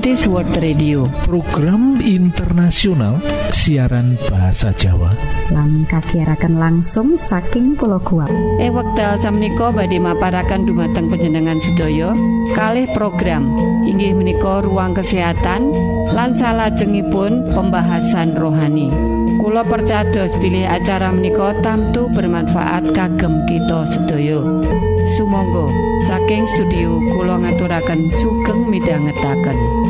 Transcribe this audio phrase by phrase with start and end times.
[0.00, 1.04] Adventist World Radio.
[1.28, 3.20] Program internasional
[3.52, 5.12] siaran bahasa Jawa.
[5.52, 8.32] Lang kakiarakan langsung saking pulau kuat
[8.64, 12.16] e wekdal samiko badhe maparakan dumateng penjenengan sedaya
[12.56, 13.44] kalih program.
[13.84, 15.68] Inggih menika ruang kesehatan
[16.16, 18.88] lan salajengipun pembahasan rohani.
[19.36, 24.40] Kulo percados pilih acara menika tamtu bermanfaat kagem kita sedaya.
[25.20, 25.68] Sumangga
[26.08, 29.89] saking studio Kulo ngaturaken sugeng midhangetaken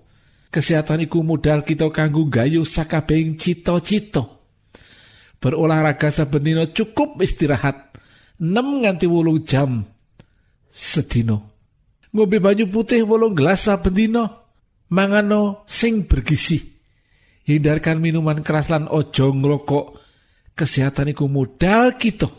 [0.51, 4.27] kesehatan iku modal kita kanggo gayu sakabehing cita-cita.
[5.41, 7.97] Berolahraga saben cukup istirahat
[8.37, 9.81] 6 nganti wolu jam
[10.69, 11.51] sedino
[12.13, 14.29] ngombe banyu putih wolung gelas saben dina
[14.93, 16.61] mangano sing bergizi.
[17.41, 19.97] Hindarkan minuman keras lan ojo ngrokok.
[20.53, 22.29] Kesehatan iku modal kita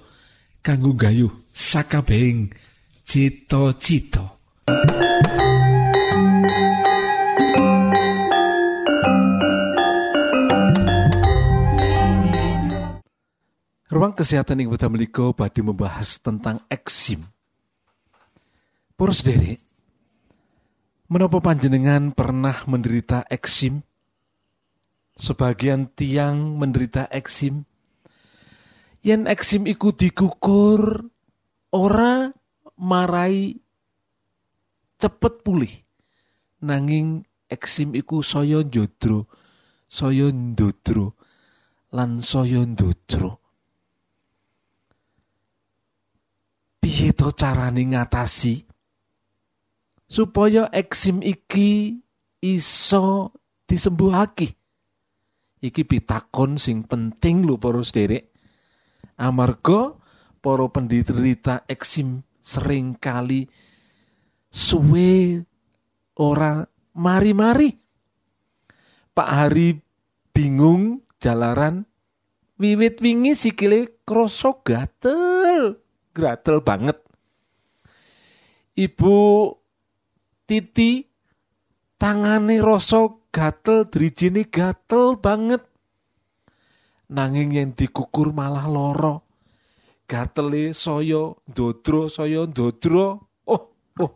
[0.63, 2.55] kanggo gayu sakabehing
[3.03, 4.39] cita-cita
[13.93, 17.29] Ruang kesehatan yang kita meliko badi membahas tentang eksim.
[18.97, 19.61] Poros derek,
[21.13, 23.85] menopo panjenengan pernah menderita eksim?
[25.13, 27.69] Sebagian tiang menderita eksim.
[29.05, 31.05] Yen eksim iku dikukur
[31.77, 32.33] ora
[32.81, 33.61] marai
[34.97, 35.75] cepet pulih.
[36.65, 39.29] Nanging eksim iku saya njodro,
[39.85, 41.13] saya ndodro,
[41.93, 43.42] lan saya ndodro.
[46.83, 48.67] Piye to carane ngatasi?
[50.11, 51.95] Supaya eksim iki
[52.43, 53.31] iso
[53.65, 54.59] disembuhake.
[55.63, 58.35] Iki pitakon sing penting lho para sederek.
[59.15, 59.95] Amarga
[60.43, 63.47] para penderita eksim sering kali
[64.51, 65.39] suwe
[66.19, 66.67] ora
[66.99, 67.71] mari-mari.
[69.15, 69.79] Pak Hari
[70.35, 71.87] bingung jalaran
[72.59, 75.79] wiwit wingi sikile krasa gatel
[76.13, 77.01] gratel banget.
[78.77, 79.17] Ibu
[80.49, 81.01] Titi
[81.97, 85.65] tangane rasa gatel drijine gatel banget.
[87.13, 89.25] Nanging yang dikukur malah loro.
[90.09, 93.33] Gatele saya ndodro saya ndodro.
[93.49, 93.65] Oh,
[94.01, 94.13] oh.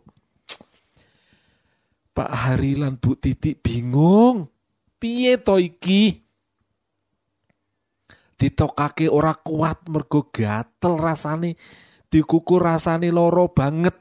[2.13, 4.49] Pak Hari lan Bu Titi bingung.
[4.97, 6.17] Piye to iki?
[8.37, 11.57] Ditokake ora kuat mergo gatel rasane
[12.11, 13.95] dikukur rasane loro banget.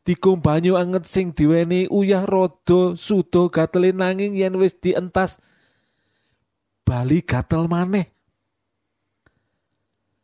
[0.00, 5.36] Dikum banyu anget sing diweni uyah rodo sudo gatele nanging yen wis dientas
[6.88, 8.08] bali gatel maneh.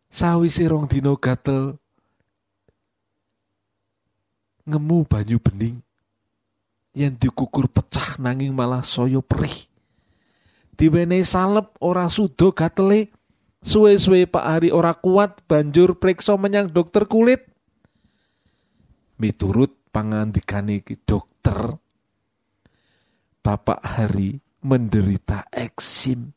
[0.08, 1.76] Sawise rong dina gatel
[4.64, 5.76] ngemu banyu bening.
[6.96, 9.68] Yen dikukur pecah nanging malah saya perih.
[10.80, 13.12] Diwenehi salep ora sudo gatele
[13.66, 17.42] Suwe-suwe Pak Hari ora kuat banjur periksa menyang dokter kulit.
[19.18, 21.74] Miturut pangandikane dokter,
[23.42, 26.30] Bapak Hari menderita eksim.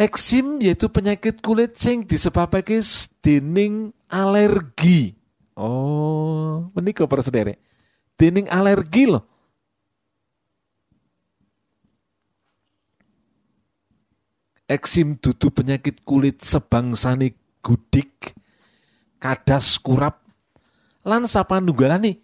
[0.00, 2.80] Eksim yaitu penyakit kulit sing disebabake
[3.20, 5.12] dening alergi.
[5.60, 7.60] Oh, menika para sederek.
[8.16, 9.33] Dening alergi loh.
[14.70, 18.32] Eksim dudu penyakit kulit sebangsane gudik
[19.20, 20.24] kadas kurap
[21.04, 22.20] lan sapanunggalane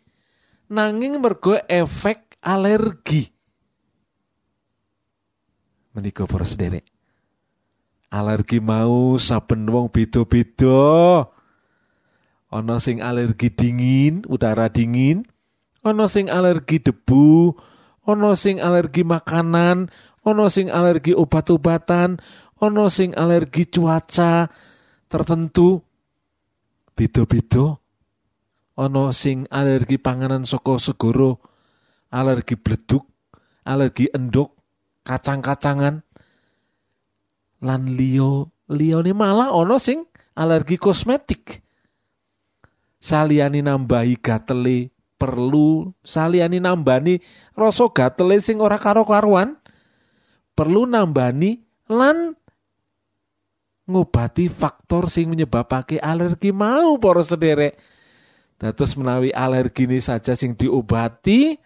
[0.72, 3.28] nanging mergo efek alergi.
[5.90, 6.86] Menika para sederek
[8.10, 11.30] alergi mau saben wong beda-beda.
[12.50, 15.22] Ana sing alergi dingin udara dingin
[15.86, 17.54] ana sing alergi debu
[18.02, 19.86] ana sing alergi makanan
[20.26, 22.20] ono sing alergi obat-obatan,
[22.60, 24.48] ono sing alergi cuaca
[25.08, 25.80] tertentu.
[26.92, 27.80] Beda-beda.
[28.80, 31.40] Ono sing alergi panganan saka segoro,
[32.12, 33.04] alergi bleduk,
[33.68, 34.56] alergi endok,
[35.04, 36.00] kacang-kacangan.
[37.60, 40.00] Lan liyo, liyone malah ono sing
[40.36, 41.60] alergi kosmetik.
[43.00, 47.20] Saliani nambahi gatele perlu saliyani nambani
[47.52, 49.59] rasa gatele sing ora karo-karuan
[50.60, 51.56] perlu nambani
[51.88, 52.36] lan
[53.88, 57.80] ngobati faktor sing menyebabake alergi mau para sederek.
[58.60, 61.56] Dados menawi alergi ini saja sing diobati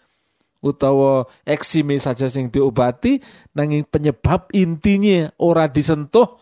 [0.63, 3.19] utawa eksime saja sing diobati
[3.59, 6.39] nanging penyebab intinya ora disentuh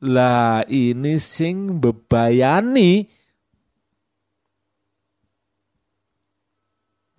[0.00, 3.04] lah ini sing bebayani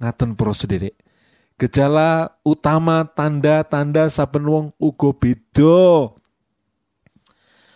[0.01, 0.89] ngaten pro sendiri
[1.61, 6.09] gejala utama tanda-tanda saben wong uga beda.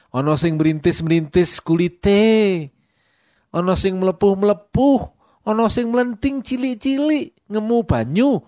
[0.09, 2.73] Ana sing merintis-merintis kulite
[3.53, 5.01] ana sing melepuh-melepuh
[5.45, 8.41] ana sing melenting cilik-cilik ngemu banyu.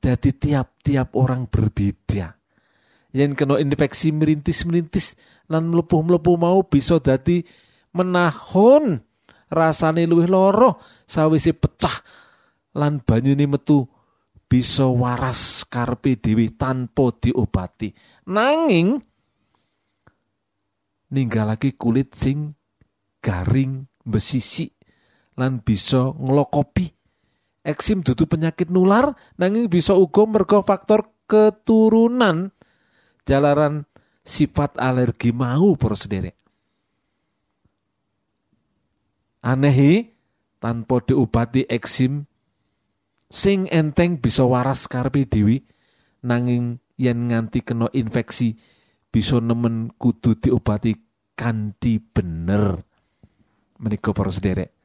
[0.00, 2.40] Jadi tiap-tiap orang berbeda.
[3.12, 5.20] Yang kena infeksi merintis-merintis
[5.52, 7.44] lan melepuh-melepuh mau bisa dadi
[7.92, 9.04] menahun
[9.52, 11.92] rasane luwih loro sawise pecah
[12.72, 13.84] lan banyune metu
[14.52, 17.88] bisa waras karpe dewi tanpa diobati.
[18.28, 19.00] Nanging
[21.08, 22.52] ninggalake kulit sing
[23.24, 24.68] garing besisi
[25.40, 26.84] lan bisa ngelokopi
[27.64, 32.52] eksim dudu penyakit nular nanging bisa uga mergo faktor keturunan
[33.24, 33.88] jalaran
[34.20, 35.96] sifat alergi mau para.
[39.42, 40.12] Anehi
[40.60, 42.28] tanpa diobati eksim
[43.32, 45.64] sing enteng bisa waras karepe dewi
[46.20, 48.52] nanging yen nganti kena infeksi
[49.08, 50.92] bisa nemen kudu diobati
[51.32, 52.84] kanthi bener
[53.80, 54.82] menika para sederek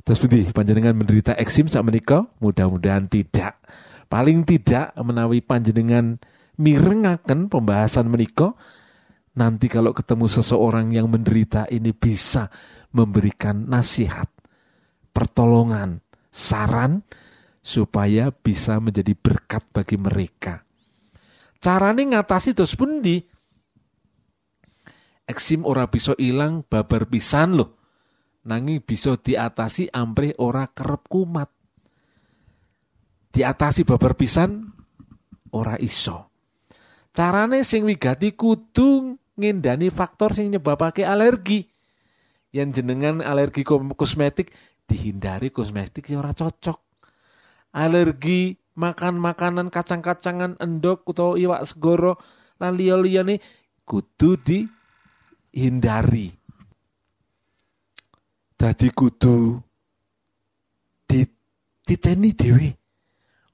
[0.00, 2.24] Terus panjenengan menderita eksim saat menikah?
[2.40, 3.60] Mudah-mudahan tidak.
[4.10, 6.18] Paling tidak menawi panjenengan
[6.58, 8.56] mirengaken pembahasan menikah,
[9.38, 12.50] nanti kalau ketemu seseorang yang menderita ini bisa
[12.90, 14.26] memberikan nasihat,
[15.14, 16.02] pertolongan,
[16.40, 17.04] saran
[17.60, 20.64] supaya bisa menjadi berkat bagi mereka.
[21.60, 23.20] Carane ngatasi terus pundi?
[25.28, 27.80] Eksim ora bisa hilang babar pisan loh
[28.44, 31.50] nanging bisa diatasi amprih ora kerep kumat.
[33.30, 34.72] Diatasi babar pisan
[35.54, 36.32] ora iso.
[37.10, 41.66] Carane sing wigati kudu ngendani faktor sing nyebabake alergi.
[42.50, 44.50] Yang jenengan alergi kosmetik
[44.90, 47.06] dihindari kosmetik yang ora cocok.
[47.70, 52.18] Alergi makan makanan kacang-kacangan endok atau iwak segoro
[52.58, 53.38] lan liya-liyane
[53.86, 56.34] kudu dihindari.
[58.58, 59.62] Dadi kudu
[61.06, 62.68] dititeni dhewe.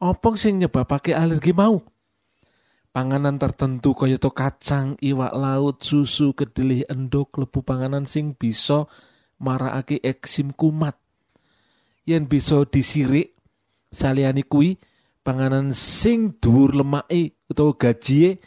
[0.00, 1.78] Apa sing nyebabake alergi mau?
[2.96, 8.88] Panganan tertentu kaya to kacang iwak laut susu kedelai endok lebu panganan sing bisa
[9.36, 10.96] marakake eksim kumat
[12.06, 13.35] yen bisa disirik
[13.91, 14.79] saliyane kuwi
[15.26, 18.38] panganan sing dhuwur lemake utawa gajie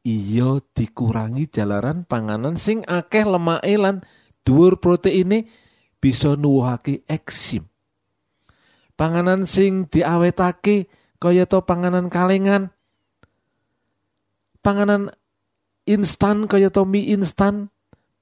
[0.00, 4.00] iya dikurangi jalaran panganan sing akeh lemake lan
[4.42, 5.46] dhuwur proteine
[6.00, 7.68] bisa nuwuhake eksim.
[8.96, 10.88] Panganan sing diawetake
[11.20, 12.72] kaya to panganan kalengan.
[14.60, 15.12] Panganan
[15.88, 17.68] instan kaya to mie instan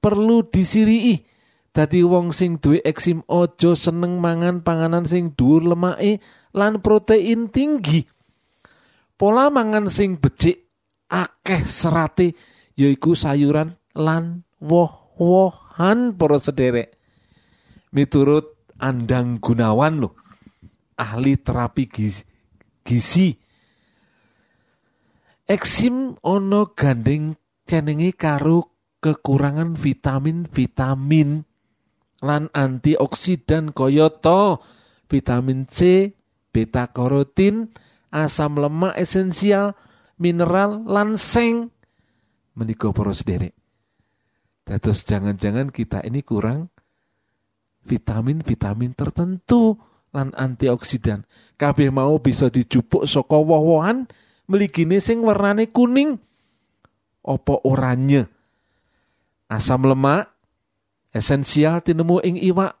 [0.03, 1.23] perlu disirii.
[1.79, 6.19] Dadi wong sing duwe eksim ojo seneng mangan panganan sing dhuwur lemake
[6.51, 8.03] lan protein tinggi.
[9.15, 10.67] Pola mangan sing becik
[11.07, 12.35] akeh serate
[12.75, 16.99] yaiku sayuran lan woh-wohan para sederek
[17.95, 20.19] miturut Andang Gunawan loh
[20.99, 22.27] ahli terapi gizi,
[22.83, 23.31] gizi.
[25.47, 31.48] eksim ono gandeng cenengi karo kekurangan vitamin-vitamin
[32.19, 34.59] lan antioksidan koyoto
[35.09, 36.11] vitamin C,
[36.53, 37.71] beta karotin,
[38.13, 39.73] asam lemak esensial,
[40.19, 41.71] mineral lan seng
[42.59, 43.55] menika para sederek.
[44.67, 46.69] Dados jangan-jangan kita ini kurang
[47.87, 49.79] vitamin-vitamin tertentu
[50.13, 51.25] lan antioksidan.
[51.57, 54.05] Kabeh mau bisa dijupuk saka woh-wohan
[54.45, 56.21] mligine sing warnane kuning
[57.25, 58.29] opo oranye.
[59.49, 60.29] Asam lemak
[61.15, 62.77] esensial tinemu ing iwak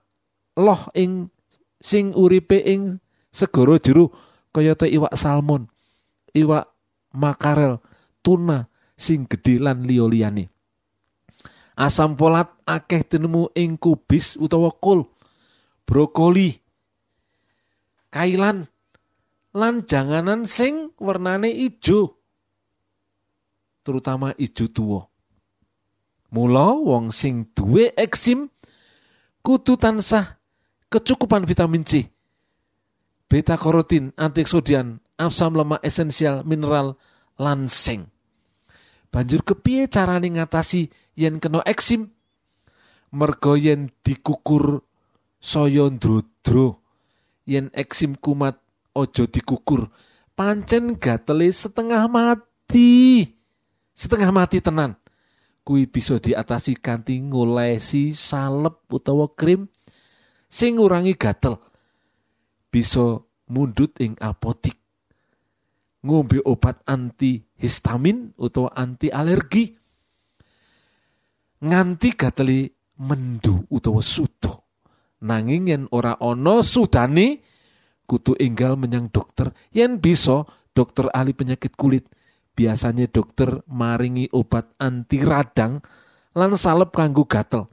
[0.59, 1.33] loh ing
[1.79, 2.99] sing uripe ing
[3.31, 4.11] segara jero
[4.51, 5.69] kayata iwak salmon,
[6.33, 6.69] iwak
[7.13, 7.79] makarel,
[8.25, 8.67] tuna
[8.97, 10.49] sing gedhe lan liya-liyane.
[11.79, 15.07] Asam folat akeh tinemu ing kubis utawa kol,
[15.87, 16.59] brokoli,
[18.11, 18.67] kailan,
[19.55, 22.19] lan janganan sing warnane ijo.
[23.79, 25.01] Terutama ijo tua.
[26.29, 28.53] Mula wong sing duwe eksim
[29.41, 30.37] kudu tansah
[30.93, 32.05] kecukupan vitamin C,
[33.25, 36.97] beta karotin, antioksidan, asam lemak esensial, mineral,
[37.41, 38.05] lansing.
[39.09, 42.13] Banjur kepiye carane ngatasi yen kena eksim?
[43.09, 44.85] Mergo yen dikukur
[45.41, 46.85] saya ndrodro,
[47.49, 48.61] yen eksim kumat
[48.93, 49.89] ojo dikukur,
[50.37, 53.25] pancen gatele setengah mati.
[53.97, 54.93] Setengah mati tenan.
[55.69, 59.69] Kui bisa diatasi kanthi ngolesi salep utawa krim
[60.49, 61.61] sing ngurangi gatel.
[62.73, 63.21] Bisa
[63.53, 64.81] mundut ing apotik.
[66.01, 69.69] Ngombe obat anti histamin utawa anti alergi.
[71.61, 72.65] Nganti gateli
[73.05, 74.65] mendu utawa sudo.
[75.21, 77.45] Nanging yen ora ana sudane
[78.09, 82.09] kutu enggal menyang dokter yen bisa dokter ahli penyakit kulit
[82.59, 85.79] biasanya dokter maringi obat anti radang
[86.35, 87.71] lan salep kanggo gatel.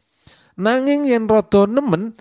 [0.55, 2.14] Nanging yen rada nemen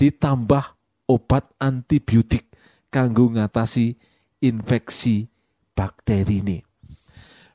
[0.00, 0.64] ditambah
[1.12, 2.48] obat antibiotik
[2.88, 4.00] kanggo ngatasi
[4.40, 5.28] infeksi
[5.76, 6.58] bakteri ini.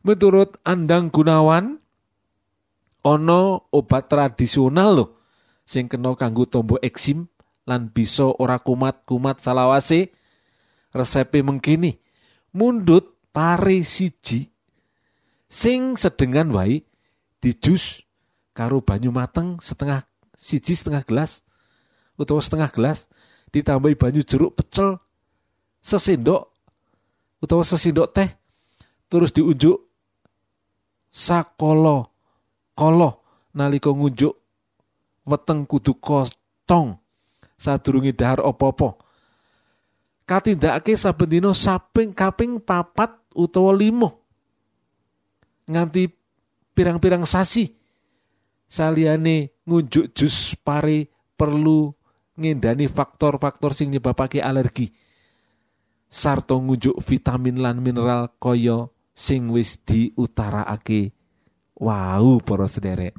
[0.05, 1.77] Menurut Andang Gunawan,
[3.01, 3.41] ono
[3.73, 5.09] obat tradisional loh
[5.65, 7.29] sing kena kanggo tombo eksim
[7.65, 10.13] lan bisa ora kumat-kumat salawase
[10.93, 12.01] resepe mengkini
[12.53, 14.47] mundut pare siji
[15.47, 16.83] sing sedengan wae
[17.39, 18.03] dijus
[18.51, 20.03] karo banyu mateng setengah
[20.35, 21.43] siji setengah gelas
[22.19, 23.07] utawa setengah gelas
[23.51, 24.99] ditambahi banyu jeruk pecel
[25.79, 26.51] sesendok
[27.39, 28.29] utawa sesendok teh
[29.07, 29.79] terus diunjuk
[31.11, 32.11] sakolo
[32.75, 33.09] kolo
[33.55, 34.31] nalika ngunjuk
[35.27, 36.95] weteng kudu kotong
[37.59, 38.97] sadurunge dahar opo-opo
[40.23, 44.23] katindakake saben dina saping kaping papat utawa limo.
[45.67, 46.09] Nganti
[46.75, 47.69] pirang-pirang sasi
[48.71, 51.91] saliyane ngunjuk jus pare perlu
[52.39, 54.91] ngendani faktor-faktor sing nyebabake alergi.
[56.11, 61.11] Sarto ngunjuk vitamin lan mineral kaya sing wis diutarakake
[61.79, 63.15] wow para sederek.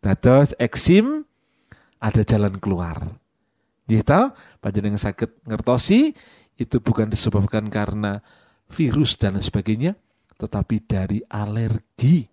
[0.00, 1.24] Dados eksim
[2.00, 3.08] ada jalan keluar.
[3.86, 4.20] Gitu,
[4.58, 6.10] panjenengan sakit ngertosi
[6.58, 8.18] itu bukan disebabkan karena
[8.70, 9.94] virus dan sebagainya,
[10.36, 12.26] tetapi dari alergi.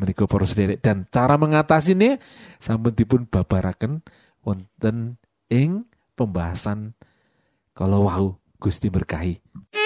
[0.00, 2.16] Menika para sederek dan cara mengatasinya
[2.56, 4.00] sampun dipun babaraken
[4.40, 5.20] wonten
[5.52, 5.84] ing
[6.16, 6.96] pembahasan
[7.76, 9.79] kalau wau Gusti berkahi.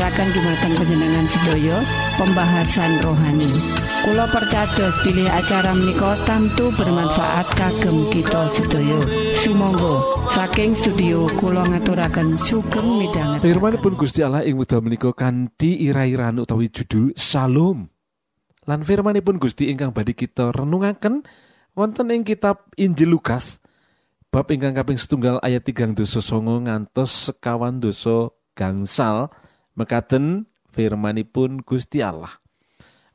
[0.00, 1.76] Badhe maparaken dumateng panjenengan sedaya
[2.16, 3.52] pembahasan rohani.
[4.00, 9.00] Kula percados pilih acara menika tamtu bermanfaat kagem kita sedaya.
[9.36, 10.00] Sumangga
[10.32, 13.44] saking studio kula ngaturaken sugeng midhanget.
[13.44, 17.84] Firmanipun Gusti Allah ing wekdal menika kanthi ira-iraan utawi judul Shalom.
[18.64, 21.28] Lan firmanipun Gusti ingkang badhe kita renungaken
[21.76, 23.60] wonten ing kitab Injil Lukas
[24.32, 29.28] bab ingkang kaping setunggal ayat tigang dosa songo ngantos sekawan dosa gangsal
[29.74, 32.30] mekaten firmanipun Gusti Allah.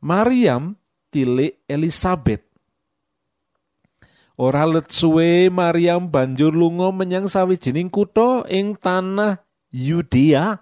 [0.04, 0.76] Maryam
[1.10, 2.44] tilik Elizabeth.
[4.36, 9.40] Ora let suwe Maryam banjur lunga menyang sawijining kutha ing tanah
[9.72, 10.60] Yudea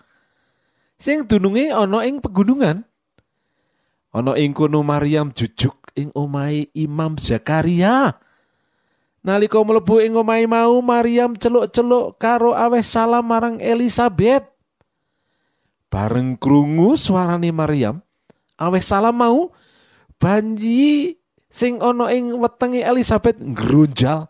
[1.01, 2.85] sing dununge ana ing pegunungan.
[4.13, 8.13] Ana ing kono Maryam jujuk ing omahe Imam Zakaria.
[9.25, 14.52] Nalika mlebu ing omahe mau Maryam celuk-celuk karo aweh salam marang Elizabeth.
[15.93, 18.01] Bareng krungu suarane Maryam,
[18.57, 19.53] aweh salam mau
[20.17, 21.13] banji
[21.53, 24.25] sing ana ing wetenge Elizabeth ngrunjal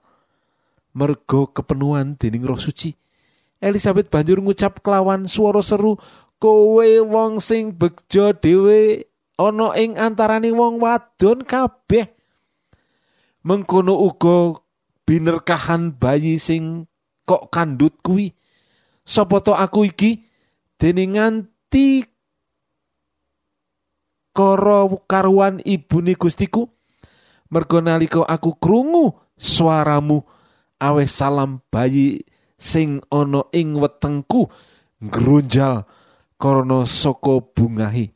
[0.91, 2.91] mergo kepenuhan dening Roh Suci.
[3.63, 5.95] Elizabeth banjur ngucap kelawan swara seru,
[6.35, 9.07] "Kowe wong sing bejo dhewe
[9.39, 12.11] ana ing antaraning wong wadon kabeh."
[13.47, 14.59] Mengkono uga
[15.07, 16.91] binerkahan bayi sing
[17.23, 18.35] kok kandut kuwi.
[19.07, 20.27] Sapa aku iki
[20.75, 21.15] dening
[21.73, 22.05] nganti
[24.37, 26.69] kara karuan ibune Gustiku
[27.49, 30.21] mergo nalika aku krungu swaramu
[30.77, 32.21] aweh salam bayi
[32.61, 34.53] sing ana ing wetengku
[35.01, 35.89] ngrunjal
[36.37, 38.13] karana saka bungahi.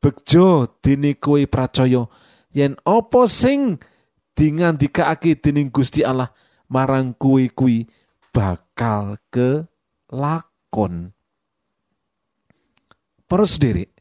[0.00, 2.08] Bejo dene kowe pracaya
[2.56, 3.76] yen apa sing
[4.32, 6.32] dingandikake dening Gusti Allah
[6.72, 7.52] marang kuwi
[8.32, 11.12] bakal kelakon
[13.30, 13.94] Para sederek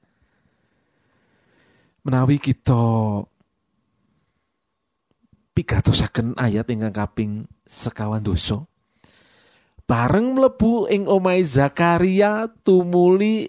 [2.02, 2.82] menawi kita
[5.54, 8.66] pigatosaken ayat ingkang kaping sekawan dosa.
[9.86, 13.46] Bareng mlebu ing omahe Zakaria tumuli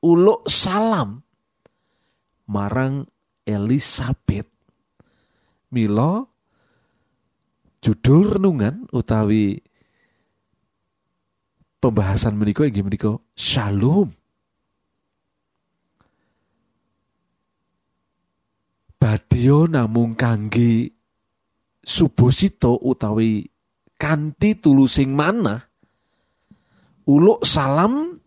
[0.00, 1.20] uluk salam
[2.48, 3.04] marang
[3.44, 4.48] Elizabeth
[5.72, 6.24] Mila
[7.84, 9.60] judul renungan utawi
[11.80, 14.19] pembahasan menika inggih menika Shalom
[19.00, 20.92] Badio namung kangge
[21.80, 23.48] subosito utawi
[23.96, 25.64] kanthi tulusing manah
[27.08, 28.20] uluk salam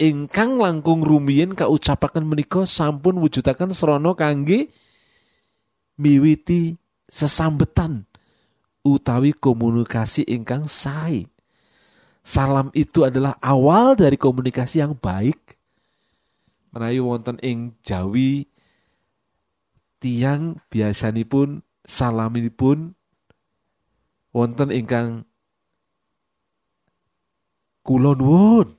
[0.00, 4.72] ingkang langkung rumiyin kaucapaken menika sampun wujudaken srana kangge
[6.00, 8.08] miwiti sesambetan
[8.80, 11.28] utawi komunikasi ingkang sae.
[12.20, 15.60] Salam itu adalah awal dari komunikasi yang baik.
[16.72, 18.46] Menawi wonten ing Jawi
[20.00, 22.96] tiang biasanipun salaminipun
[24.32, 25.28] wonten ingkang
[27.84, 28.74] kula nuwun.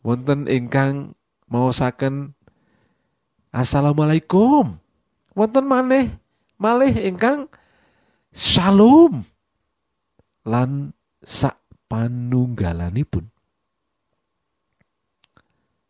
[0.00, 1.18] Wonten ingkang
[1.50, 2.32] maosaken
[3.52, 4.78] assalamualaikum.
[5.36, 6.08] Wonten maneh
[6.56, 7.52] malih ingkang
[8.32, 9.22] shalom.
[10.46, 11.58] Lan sak
[11.90, 13.26] panunggalanipun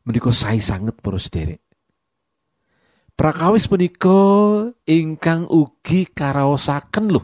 [0.07, 1.66] menika sae sanget para sederek
[3.17, 4.13] Prakawis punika
[4.85, 7.23] ingkang ugi karaosaken lho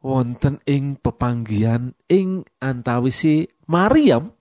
[0.00, 4.32] wonten ing pepanggian ing antawisi Maryam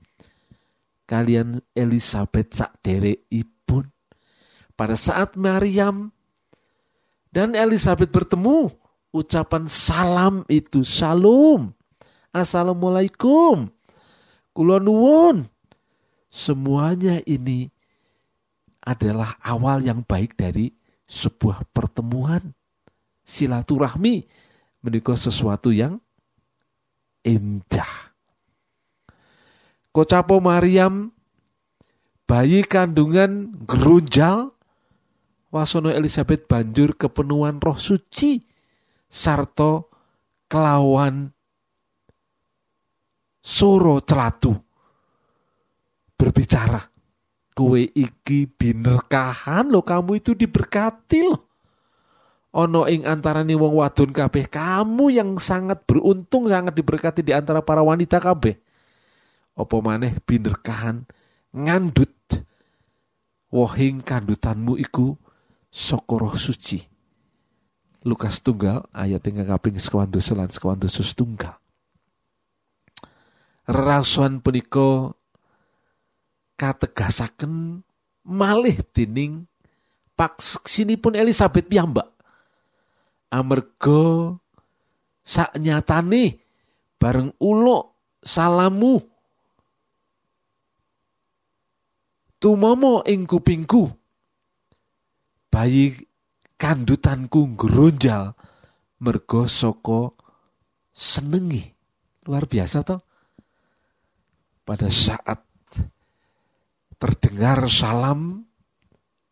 [1.04, 3.92] kalian Elizabeth sakderekipun.
[4.80, 6.16] Pada saat Maryam
[7.28, 8.72] dan Elizabeth bertemu,
[9.12, 11.76] ucapan salam itu salam.
[12.32, 13.68] Assalamualaikum.
[14.56, 15.50] Kula nuwun.
[16.28, 17.72] Semuanya ini
[18.88, 20.72] adalah awal yang baik dari
[21.04, 22.56] sebuah pertemuan.
[23.28, 24.24] Silaturahmi
[24.80, 26.00] menikah sesuatu yang
[27.28, 28.16] indah.
[29.92, 31.12] Kocapo Maryam
[32.24, 34.56] bayi kandungan gerunjal
[35.52, 38.40] wasono Elizabeth banjur kepenuhan roh suci
[39.08, 39.92] sarto
[40.48, 41.32] kelawan
[43.44, 44.52] soro celatu
[46.20, 46.97] berbicara
[47.58, 51.50] kue iki binerkahan lo kamu itu diberkati lo
[52.54, 57.82] ono ing antarane wong wadon kabeh kamu yang sangat beruntung sangat diberkati di antara para
[57.82, 58.58] wanita kabeh.
[59.58, 61.02] Opo maneh binerkahan
[61.54, 62.14] ngandut
[63.50, 65.18] wohing kandutanmu iku
[65.74, 66.86] sokoroh suci.
[68.06, 71.58] Lukas tunggal ayat tinggal kaping sekawan dosa lan sekawan dosa setunggal
[73.68, 75.12] rerasuan punika
[76.58, 77.86] kategasaken
[78.26, 79.48] malih dening
[80.98, 82.10] pun Elizabeth piyambak.
[83.30, 84.34] Amerga
[85.22, 86.42] saknyatane
[86.98, 88.98] bareng ulo salamu.
[92.38, 93.90] Tumomo ing kupingku.
[95.50, 95.98] Bayi
[96.58, 98.34] kandutanku ngronjal
[99.02, 100.14] mergo saka
[100.94, 101.66] senengi.
[102.26, 103.02] Luar biasa toh.
[104.68, 105.47] Pada saat
[106.98, 108.46] terdengar salam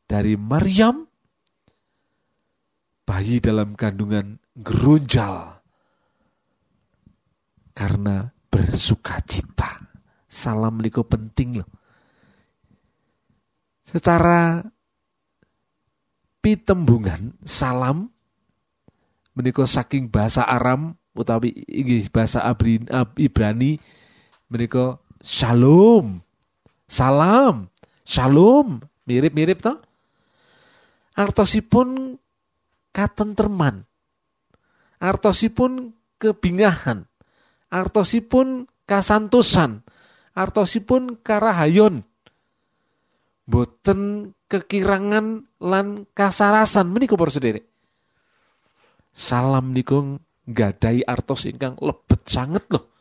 [0.05, 1.05] dari Maryam,
[3.05, 5.61] bayi dalam kandungan gerunjal
[7.75, 9.81] karena bersuka cita.
[10.25, 11.69] Salam liko penting loh.
[13.85, 14.65] Secara
[16.41, 18.09] pitembungan salam
[19.37, 22.41] menika saking bahasa Aram utawi inggih bahasa
[23.15, 23.77] Ibrani
[24.49, 26.24] menika Shalom.
[26.85, 27.69] Salam.
[28.05, 28.81] Shalom.
[29.05, 29.77] Mirip-mirip toh?
[31.17, 32.17] Artosipun
[32.89, 33.85] katenterman.
[35.01, 37.05] Artosipun kebingahan.
[37.69, 39.85] Artosipun kasantosan.
[40.33, 42.03] Artosipun karahayon.
[43.45, 47.61] Boten kekirangan lan kasarasan menika para sendiri.
[49.15, 52.94] Salam niku gadai artos ingkang lebet sanget loh.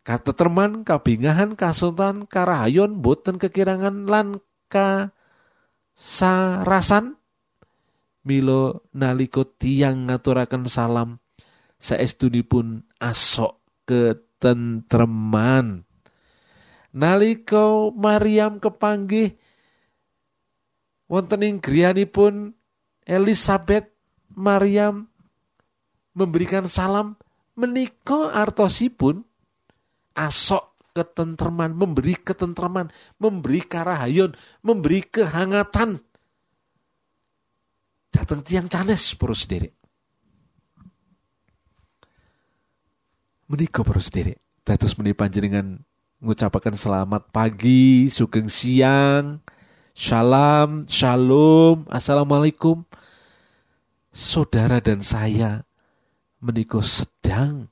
[0.00, 4.40] Kata teman kabingahan kasultan karahayon boten kekirangan lan
[4.72, 5.12] ka
[5.92, 7.20] sarasan
[8.20, 11.16] Milo naliko tiang ngaturaken salam
[12.44, 13.56] pun asok
[13.88, 15.88] ketentreman.
[16.92, 19.40] Naliko Maryam kepanggih
[21.08, 21.56] wonten ing
[22.12, 22.52] pun
[23.08, 23.88] Elizabeth
[24.36, 25.08] Maryam
[26.12, 27.16] memberikan salam
[27.56, 29.24] meniko artosipun
[30.20, 36.02] asok ketentraman, memberi ketentraman, memberi karahayon, memberi kehangatan.
[38.10, 39.70] Datang tiang canes, para sendiri.
[43.46, 44.34] Menikah para sendiri.
[44.66, 45.82] Datus meni panjenengan
[46.20, 49.40] mengucapkan selamat pagi, sugeng siang,
[49.94, 52.84] shalom, shalom, assalamualaikum.
[54.10, 55.62] Saudara dan saya
[56.42, 57.69] menikah sedang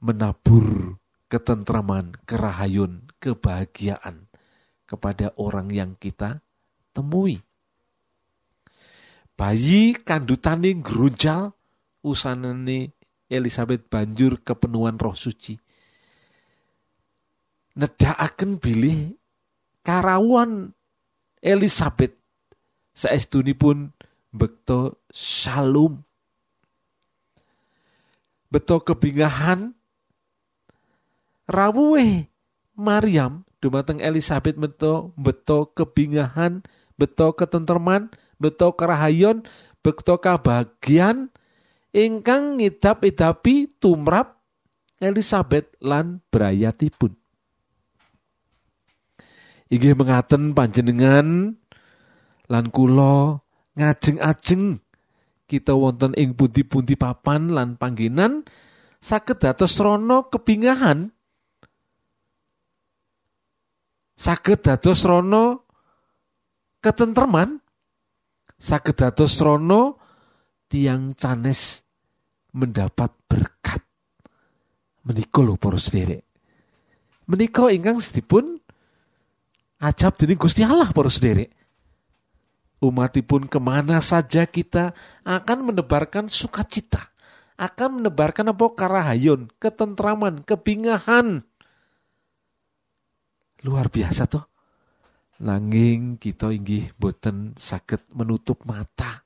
[0.00, 0.96] menabur
[1.30, 4.26] ketentraman, kerahayun, kebahagiaan
[4.88, 6.42] kepada orang yang kita
[6.90, 7.38] temui.
[9.38, 11.54] Bayi kandutane grunjal
[12.04, 12.92] usanane
[13.30, 15.54] Elizabeth banjur kepenuhan roh suci.
[17.78, 19.14] Nedakaken bilih
[19.86, 20.74] karawan
[21.38, 22.18] Elizabeth
[23.56, 23.94] pun
[24.34, 26.02] bekto shalom.
[28.50, 29.72] Beto kebingahan
[31.50, 32.30] rawuhe
[32.78, 36.64] Maryam dumateng Elizabeth beto beto kebingahan,
[36.96, 38.08] beto ketenterman,
[38.40, 39.44] beto kerahayon,
[39.84, 41.28] beto kebahagiaan
[41.92, 44.40] ingkang ngidap-idapi tumrap
[45.02, 47.12] Elizabeth lan brayatipun.
[49.70, 51.54] Inggih mengaten panjenengan
[52.50, 53.38] lan kula
[53.78, 54.82] ngajeng-ajeng
[55.46, 58.42] kita wonten ing pundi-pundi papan lan panggenan
[58.98, 61.14] saged dados rono kebingahan
[64.20, 65.64] saged dados rono
[66.84, 67.56] ketentreman
[68.60, 69.96] saged dados rono
[70.68, 71.80] tiang canes
[72.52, 73.80] mendapat berkat.
[75.00, 76.28] Menika lho para sederek
[77.24, 78.60] menika ingkang sedipun
[79.80, 81.56] ajab dening Gusti Allah para sederek
[82.84, 84.92] umatipun ke mana saja kita
[85.24, 87.08] akan menebarkan sukacita
[87.60, 88.66] akan menebarkan apa?
[88.76, 91.44] Karahayon ketentraman kebingahan
[93.64, 94.44] Luar biasa toh.
[95.40, 99.24] Nanging kita inggih boten sakit menutup mata.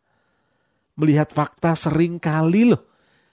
[0.94, 2.86] Melihat fakta sering kali loh.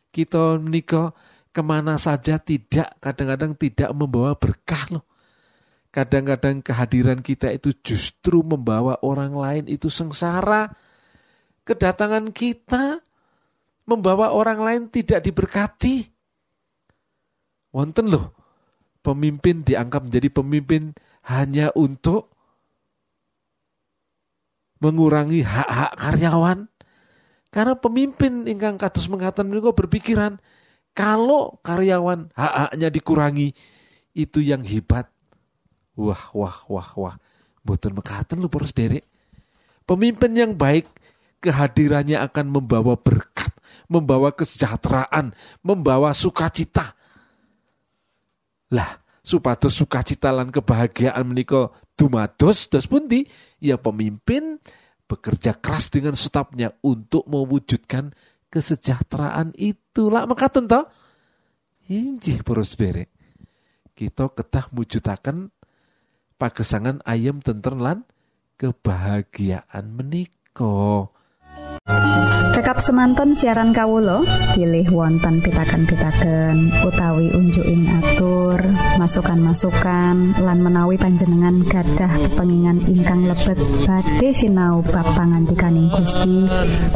[0.10, 1.14] Kita menikah
[1.54, 5.06] ke mana saja tidak, kadang-kadang tidak membawa berkah loh.
[5.92, 10.72] Kadang-kadang kehadiran kita itu justru membawa orang lain itu sengsara.
[11.68, 13.04] Kedatangan kita
[13.86, 16.08] membawa orang lain tidak diberkati.
[17.76, 18.41] Wonten loh,
[19.02, 20.94] pemimpin dianggap menjadi pemimpin
[21.30, 22.34] hanya untuk
[24.82, 26.60] mengurangi hak-hak karyawan.
[27.52, 30.40] Karena pemimpin ingkang kados mengatakan menika berpikiran
[30.96, 33.52] kalau karyawan hak-haknya dikurangi
[34.16, 35.12] itu yang hebat.
[36.00, 37.16] Wah, wah, wah, wah.
[37.62, 39.06] Boten mekaten lu poros derek.
[39.84, 40.88] Pemimpin yang baik
[41.44, 43.52] kehadirannya akan membawa berkat,
[43.92, 46.96] membawa kesejahteraan, membawa sukacita
[48.72, 53.28] Lah, supados sukacita lan kebahagiaan menika dumados dos pundi?
[53.60, 54.58] Ya pemimpin
[55.12, 58.16] bekerja keras dengan stafnya untuk mewujudkan
[58.48, 60.08] kesejahteraan itu.
[60.08, 60.88] Lah mekaten to?
[61.92, 63.12] Injih para sederek.
[63.92, 65.52] Kita ketah mujudaken
[66.40, 68.08] pagesangan ayam tenter lan
[68.56, 71.12] kebahagiaan menika.
[72.62, 74.22] Cekap semanten siaran Kawulo
[74.54, 78.62] pilih wonten pitaken-pitaken utawi unjuin atur
[79.02, 83.58] masukan-masukan lan menawi panjenengan gadah pengingan ingkang lebet.
[83.90, 86.46] Badhe sinau ba pangantikaning Gusti.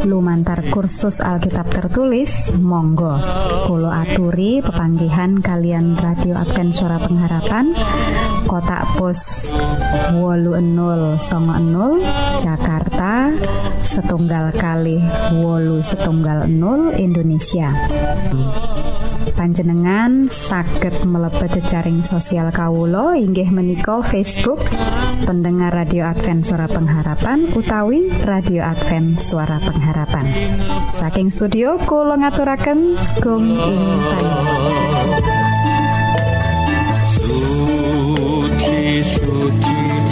[0.06, 3.18] Lumantar kursus Alkitab tertulis Monggo
[3.66, 7.74] Kulo aturi pepanggihan kalian radio Advent suara pengharapan
[8.46, 9.50] kotak pos
[10.14, 11.98] wolu enol songo enol
[12.38, 13.34] Jakarta
[13.82, 15.02] setunggal kali
[15.34, 17.72] wolu setunggal 0 Indonesia.
[19.36, 24.64] Panjenengan saged mlebet jejaring sosial Kawulo inggih menika Facebook
[25.28, 30.24] pendengar radio Advent suara pengharapan utawi radio Advent suara pengharapan.
[30.88, 33.80] Saking studio Kulo ngaturaken gong ing
[37.12, 40.05] suci suci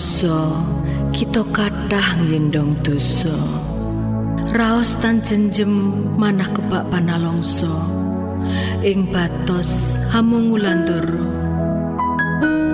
[0.00, 0.64] Sinaoso
[1.12, 3.36] kita kathah ngendong dosa.
[4.56, 5.68] Raos tan jenjem
[6.16, 7.68] manah kebak panalongso.
[8.80, 9.68] Ing batos
[10.08, 11.20] hamung ulandoro.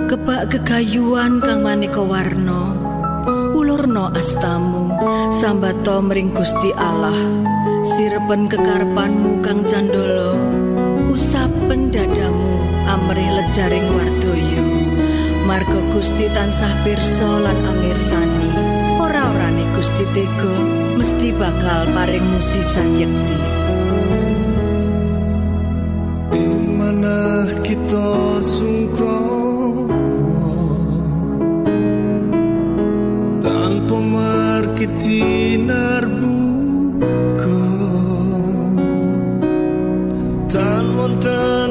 [0.07, 2.71] Kebak gegayuan kang maneka warna.
[3.51, 4.95] Ulurno astamu
[5.35, 7.43] sambato mring Gusti Allah.
[7.83, 10.31] Sirepen kekarepanmu kang candolo.
[11.11, 12.55] Usapen dadamu
[12.87, 14.76] amrih lejaring wardoyo.
[15.47, 18.51] Marga Gusti tansah pirsa lan amirsani.
[18.99, 20.55] Ora-orane Gusti Tega
[20.99, 23.39] mesti bakal paring musisan yekti.
[26.35, 29.87] Ing manah kita sungkowo
[33.39, 37.63] tanpa markiti narbuka
[40.51, 41.66] tan wonten